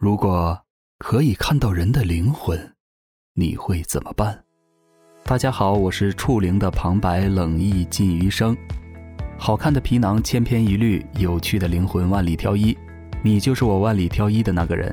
[0.00, 0.58] 如果
[0.96, 2.58] 可以看到人的灵魂，
[3.34, 4.42] 你会怎么办？
[5.24, 8.56] 大家好，我是触灵的旁白，冷意尽余生。
[9.36, 12.74] 好看的皮囊千篇一律，有趣的灵魂万里挑一。
[13.22, 14.90] 你就是我万里挑一的那个人。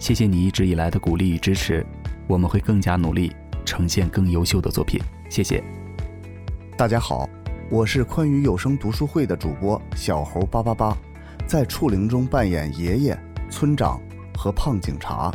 [0.00, 1.86] 谢谢你一直以来的鼓励与支持，
[2.26, 3.32] 我们会更加努力，
[3.64, 5.00] 呈现更优秀的作品。
[5.28, 5.62] 谢谢。
[6.76, 7.30] 大家好，
[7.70, 10.98] 我是宽娱有声读书会的主播小猴八八八，
[11.46, 13.16] 在触灵中扮演爷爷、
[13.48, 14.02] 村长。
[14.40, 15.30] 和胖警察。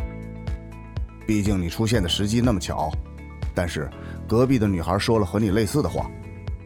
[1.27, 2.91] 毕竟你出现的时机那么巧，
[3.53, 3.87] 但是
[4.27, 6.09] 隔壁的女孩说了和你类似的话。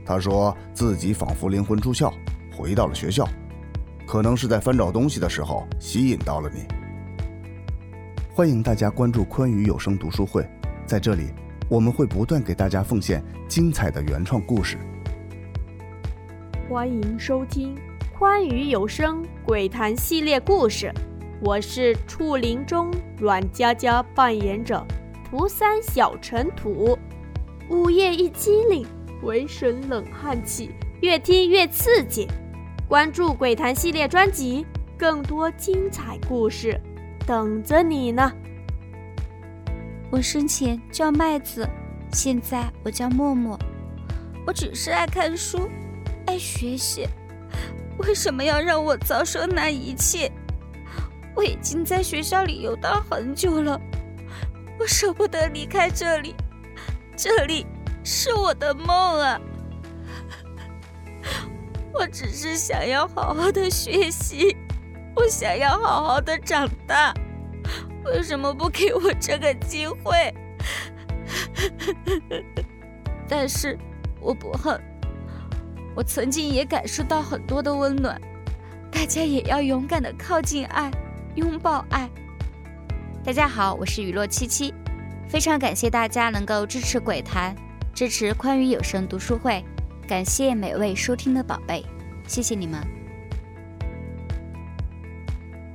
[0.05, 2.14] 她说自己仿佛灵魂出窍，
[2.55, 3.28] 回到了学校，
[4.08, 6.66] 可能是在翻找东西的时候吸引到了你。
[8.34, 10.48] 欢迎大家关注宽裕有声读书会，
[10.86, 11.34] 在这里
[11.67, 14.78] 我们会不断给大家奉献精彩的原创故事。
[16.70, 17.76] 欢迎收听
[18.17, 20.90] 宽裕有声鬼谈系列故事。
[21.42, 24.86] 我是触林中阮佳佳扮演者
[25.24, 27.00] 涂三小尘土，
[27.70, 28.86] 午夜一激灵，
[29.22, 32.28] 浑身冷汗起，越听越刺激。
[32.90, 34.66] 关注鬼谈系列专辑，
[34.98, 36.78] 更多精彩故事
[37.26, 38.30] 等着你呢。
[40.12, 41.66] 我生前叫麦子，
[42.12, 43.58] 现在我叫默默。
[44.46, 45.70] 我只是爱看书，
[46.26, 47.08] 爱学习，
[48.00, 50.30] 为什么要让我遭受那一切？
[51.40, 53.80] 我已经在学校里游荡很久了，
[54.78, 56.36] 我舍不得离开这里，
[57.16, 57.66] 这里
[58.04, 59.40] 是我的梦啊！
[61.94, 64.54] 我只是想要好好的学习，
[65.16, 67.14] 我想要好好的长大，
[68.03, 70.34] 为什么不给我这个机会？
[73.30, 73.80] 但是
[74.20, 74.78] 我不恨，
[75.96, 78.20] 我曾经也感受到很多的温暖，
[78.92, 80.92] 大家也要勇敢的靠近爱。
[81.35, 82.09] 拥抱爱。
[83.23, 84.73] 大家好，我是雨落七七，
[85.27, 87.55] 非常感谢大家能够支持鬼谈，
[87.94, 89.63] 支持宽裕有声读书会，
[90.07, 91.85] 感谢每位收听的宝贝，
[92.28, 92.81] 谢谢你们。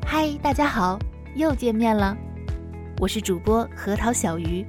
[0.04, 0.98] 嗨，大家好，
[1.36, 2.16] 又见面了，
[2.98, 4.66] 我是主播核桃小鱼，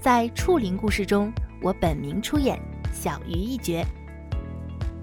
[0.00, 2.58] 在触灵故事中，我本名出演
[2.90, 3.84] 小鱼一角。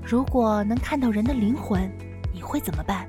[0.03, 1.87] 如果能看到人的灵魂，
[2.33, 3.07] 你会怎么办？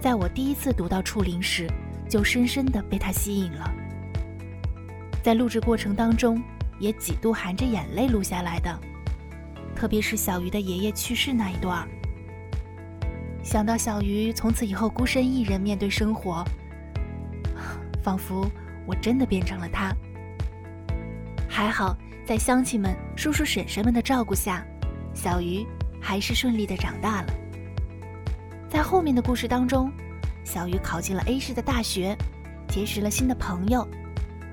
[0.00, 1.70] 在我第一次读到《触灵》时，
[2.08, 3.70] 就深深地被它吸引了。
[5.22, 6.42] 在录制过程当中，
[6.78, 8.80] 也几度含着眼泪录下来的。
[9.76, 11.88] 特别是小鱼的爷爷去世那一段儿，
[13.42, 16.42] 想到小鱼从此以后孤身一人面对生活，
[18.02, 18.50] 仿佛
[18.86, 19.94] 我真的变成了他。
[21.46, 21.94] 还好，
[22.24, 24.64] 在乡亲们、叔叔婶婶们的照顾下，
[25.12, 25.66] 小鱼
[26.00, 27.34] 还是顺利的长大了。
[28.70, 29.90] 在后面的故事当中，
[30.44, 32.16] 小鱼考进了 A 市的大学，
[32.68, 33.86] 结识了新的朋友。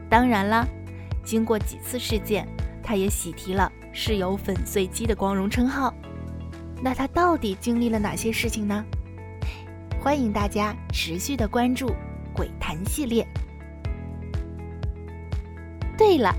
[0.10, 0.68] 当然了，
[1.24, 2.48] 经过几次事件，
[2.82, 5.94] 他也喜提了“室友粉碎机”的光荣称号。
[6.82, 8.84] 那他到底经历了哪些事情呢？
[10.02, 11.88] 欢迎大家持续的关注
[12.34, 13.26] 《鬼谈》系列。
[15.96, 16.36] 对了，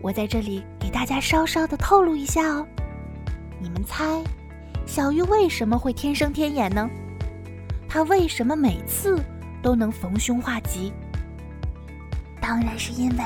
[0.00, 2.66] 我在这里给大家稍稍的透露一下哦。
[3.60, 4.24] 你们猜，
[4.86, 6.88] 小鱼为什么会天生天眼呢？
[7.92, 9.20] 他为什么每次
[9.60, 10.92] 都能逢凶化吉？
[12.40, 13.24] 当然是因为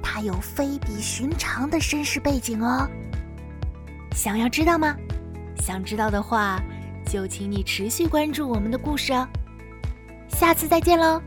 [0.00, 2.88] 他有非比寻常的身世背景哦。
[4.14, 4.96] 想要知道吗？
[5.56, 6.62] 想知道的话，
[7.04, 9.28] 就请你持续关注我们的故事哦。
[10.28, 11.20] 下次再见喽。